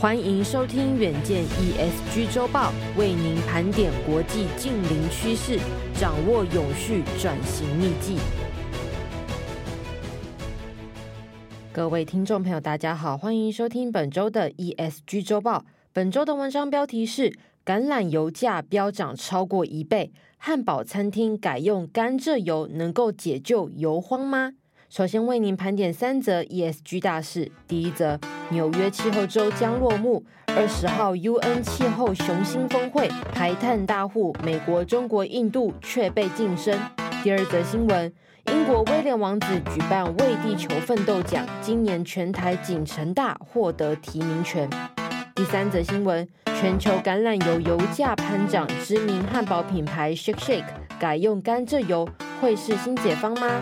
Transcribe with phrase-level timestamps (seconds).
[0.00, 5.58] 欢迎收听远见 ESG 周报，为您盘点国际近邻趋势，
[5.92, 8.16] 掌握永续转型秘技。
[11.72, 15.64] 各位听众朋友，大家好，欢迎收听本周的 ESG 周报。
[15.92, 17.32] 本周的文章标题是：
[17.64, 24.52] 橄榄油价飙涨超过一倍，汉堡餐厅改用甘蔗油，能够解救油荒吗？
[24.90, 27.52] 首先为您盘点三则 ESG 大事。
[27.66, 28.18] 第一则，
[28.48, 36.74] 纽约气候周将落幕，二十号 UN 气候雄心峰会，排碳大户美国、中国、印度却被晋升。
[37.22, 38.10] 第二则新闻，
[38.46, 44.68] 英国威廉王子举办为地球奋斗奖，今年全台仅成大获得提名权。
[45.34, 46.26] 第三则新闻，
[46.58, 50.64] 全球橄榄油油价攀涨，知名汉堡品牌 Shake Shake
[50.98, 52.08] 改用甘蔗油，
[52.40, 53.60] 会是新解方吗？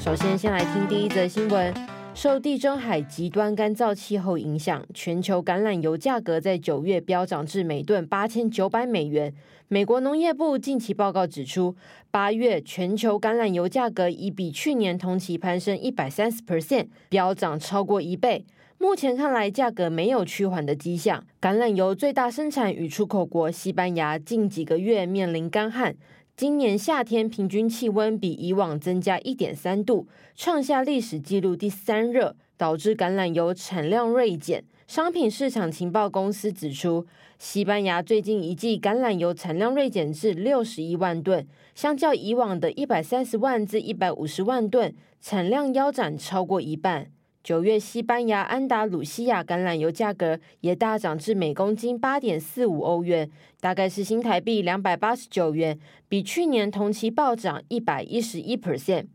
[0.00, 1.74] 首先，先来听第一则新闻。
[2.14, 9.30] 受地中海极端干燥气候影响，全球橄榄油价格在九月飙涨至每吨八千九百美元。
[9.68, 11.76] 美国农业部近期报告指出，
[12.10, 18.46] 八月全球橄榄油价格已比去年同期攀升一百三十 percent，飙涨超过一倍。
[18.78, 21.22] 目前看来，价格没有趋缓的迹象。
[21.38, 25.94] 橄榄油最大生产与出口国西班牙近几个月面临干旱。
[26.40, 34.64] 今年夏天平均气温比以往增加一点三度，创下历史纪录第三热，导致橄榄油产量锐减。
[34.86, 37.06] 商品市场情报公司指出，
[37.38, 47.10] 西班牙最近一季橄榄油产量锐减至六十一万吨，相较以往的一百三十万至一百五十万吨，产量腰斩超过一半。
[47.42, 59.06] 九月，西班牙安达鲁西亚橄榄油价格也大涨至每公斤八点四五欧元，大概是新台币两百八十九元，比去年同期暴涨一百一十一 percent。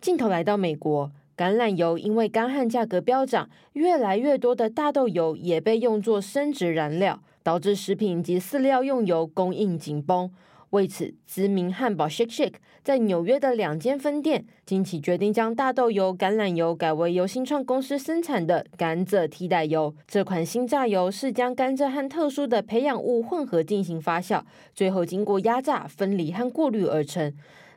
[0.00, 10.30] 镜头来到美国，橄榄油因为干旱价格飙涨，越来越多的大豆油也被用作生质燃料，导致食品及饲料用油供应紧绷。
[10.74, 19.94] 为此，知名汉堡 Shake Shake 在纽约的两间分店近期决定将大豆油、橄榄油改为由新创公司生产的甘蔗替代油。
[20.08, 24.42] 这款新榨油是将甘蔗和特殊的培养物混合进行发酵，
[24.74, 27.32] 最后经过压榨、分离和过滤而成。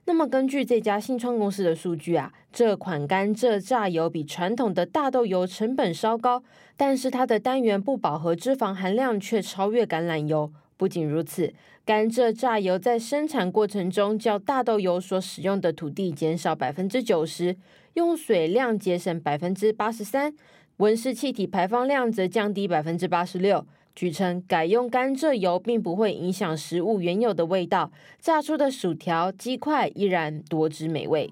[0.06, 6.42] 那么，根据这家新创公司的数据啊，这款甘蔗榨油比传统的大豆油成本稍高，
[6.76, 10.52] 但是它的单元不饱和脂肪含量却超越橄榄油。
[10.78, 17.58] 不仅如此，甘蔗榨油在生产过程中，较大豆油所使用的土地减少百分之九十，
[17.96, 20.34] 用水量节省百分之八十三，
[20.78, 23.66] 温室气体排放量则降低百分之八十六。
[23.96, 31.32] 据称，改用甘蔗油并不会影响食物原有的味道，炸出的薯条、鸡块依然多汁美味。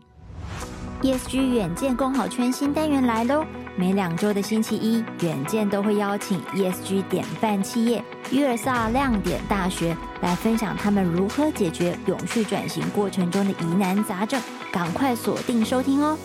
[1.04, 3.46] ESG 远见共好圈新单元来喽！
[3.78, 14.41] 每两周的星期一，远见都会邀请 ESG 典范企业约尔萨亮点大学来分享他们如何解决永续转型过程中的疑难杂症，
[14.72, 16.18] 赶快锁定收听哦。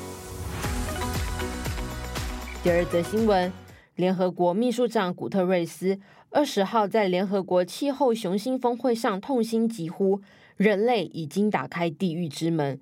[2.62, 3.52] 第二则新闻：
[3.96, 5.98] 联合国秘书长古特瑞斯
[6.30, 10.20] 二十号在联合国气候雄心峰会上痛心疾呼，
[10.56, 12.78] 人类已经打开地狱之门，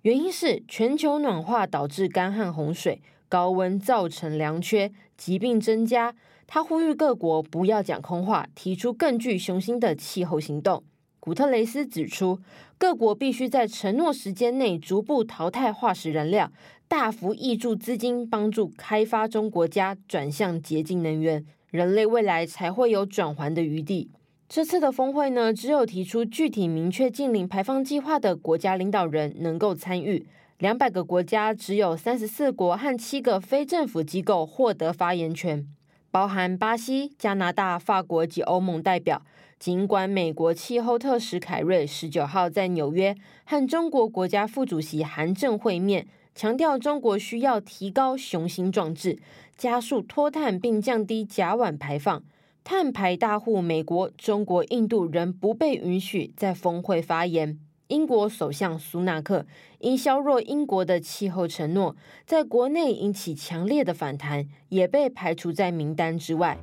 [0.00, 3.02] 原因是全球暖化导致干旱洪水。
[3.28, 6.14] 高温造成粮缺，疾病增加。
[6.46, 10.84] 他呼吁各国不要讲空话，提出更具雄心的气候行动。
[11.18, 12.38] 古特雷斯指出，
[12.78, 16.52] 各国必须在承诺时间内逐步淘汰化石燃料，
[16.86, 24.08] 大幅挹注资金，帮助开发中国家转向洁净能源，人类未来才会有转圜的余地。
[24.48, 30.24] 这次的峰会呢，只有提出具体明确净零排放计划的国家领导人能够参与。
[30.58, 35.66] 两百个国家只有三十四国和七个非政府机构获得发言权，
[36.10, 39.20] 包含巴西、加拿大、法国及欧盟代表。
[39.58, 49.18] 尽管美国气候特使凯瑞十九号在纽约和中国国家副主席韩正会面，强调中国需要提高雄心壮志，
[49.58, 52.22] 加速脱碳并降低甲烷排放。
[52.64, 57.58] 碳排大户美国、中国、印度仍不被允许在峰会发言。
[57.88, 59.46] 英国首相苏纳克
[59.78, 61.94] 因削弱英国的气候承诺，
[62.24, 66.58] 在国内引起强烈的反弹，也被排除在名单之外。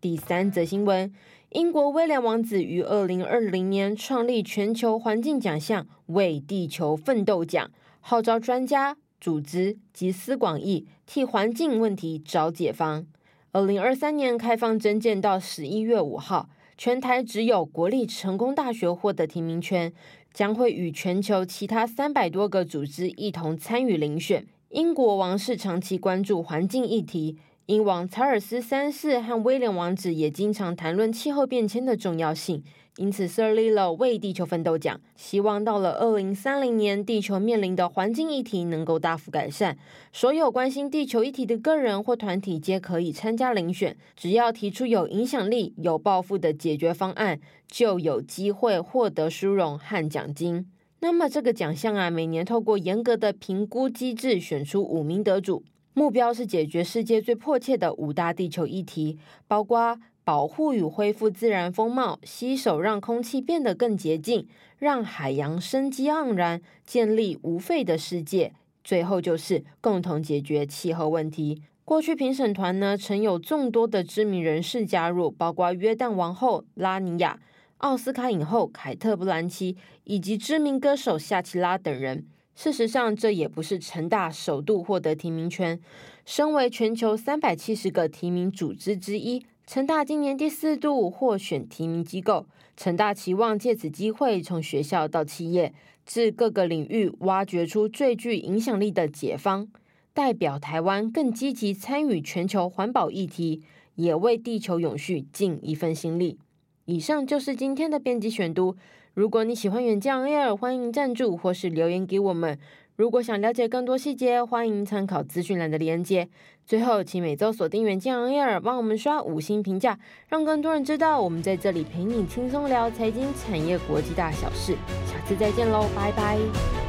[0.00, 1.12] 第三则新闻：
[1.50, 7.70] 英国威廉王子于二零二零年创立全球环境奖项“为地球奋斗奖”，
[8.00, 13.06] 号召专家、组织集思广益，替环境问题找解方。
[13.52, 19.90] 二零二三年开放征件到十一月五号，全台只有国立成功大学获得提名权，
[20.34, 24.46] 将会与全球其他三百多个组织一同参与遴选。
[24.68, 27.38] 英国王室长期关注环境议题。
[27.68, 32.64] 英王查尔斯三世和威廉王子也经常谈论气候变迁的重要性，
[32.96, 39.76] 因此 Sir Lilo 为地球奋斗奖，希望到了二零三零年，地球面临的环境议题能够大幅改善。
[40.14, 47.38] 所有关心地球议题的个人或团体皆可以参加遴选，只要提出有影响力、有抱负的解决方案，
[47.70, 50.66] 就有机会获得殊荣和奖金。
[51.00, 55.62] 那么这个奖项啊，每年透过严格的评估机制选出五名得主。
[55.98, 59.18] 目标是解决世界最迫切的五大地球议题，
[59.48, 64.46] 包括保护与恢复自然风貌、携手让空气变得更洁净、
[64.78, 68.52] 让海洋生机盎然、建立无废的世界。
[68.84, 71.62] 最后就是共同解决气候问题。
[71.84, 77.40] 过去评审团呢，曾有众多的知名人士加入，包括约旦王后拉尼亚、
[77.78, 82.24] 奥斯卡影后凯特·布兰奇以及知名歌手夏奇拉等人。
[82.60, 85.78] 事实上，这也不是成大首度获得提名权。
[86.24, 92.46] 身为全球三百七十个提名组织之一，成大今年第四度获选提名机构。
[92.76, 95.72] 成大期望借此机会，从学校到企业，
[96.04, 99.68] 至各个领域挖掘出最具影响力的解方，
[100.12, 103.62] 代表台湾更积极参与全球环保议题，
[103.94, 106.40] 也为地球永续尽一份心力。
[106.88, 108.74] 以上就是今天的编辑选读。
[109.12, 112.58] 如果你喜欢远见 Air，欢迎赞助或是留言给我们。
[112.96, 116.30] 如果想了解更多细节，欢迎参考资讯栏的连接。
[116.64, 119.98] 最后，请每周锁定远见 Air，帮我们刷五星评价，
[120.28, 124.72] 让更多人知道我们在这里陪你轻松聊财经、产业、国际大小事。
[125.04, 126.87] 下次再见喽，拜拜。